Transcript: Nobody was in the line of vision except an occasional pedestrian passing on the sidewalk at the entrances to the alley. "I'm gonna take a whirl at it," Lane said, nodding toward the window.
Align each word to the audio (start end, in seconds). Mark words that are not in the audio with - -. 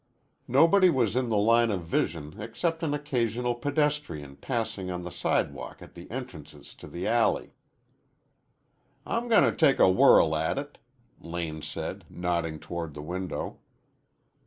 Nobody 0.47 0.89
was 0.89 1.15
in 1.15 1.29
the 1.29 1.37
line 1.37 1.69
of 1.69 1.83
vision 1.83 2.41
except 2.41 2.81
an 2.81 2.91
occasional 2.91 3.53
pedestrian 3.53 4.35
passing 4.35 4.89
on 4.89 5.03
the 5.03 5.11
sidewalk 5.11 5.79
at 5.79 5.93
the 5.93 6.09
entrances 6.09 6.73
to 6.77 6.87
the 6.87 7.05
alley. 7.05 7.53
"I'm 9.05 9.27
gonna 9.27 9.55
take 9.55 9.77
a 9.77 9.87
whirl 9.91 10.35
at 10.35 10.57
it," 10.57 10.79
Lane 11.19 11.61
said, 11.61 12.05
nodding 12.09 12.57
toward 12.57 12.95
the 12.95 13.03
window. 13.03 13.59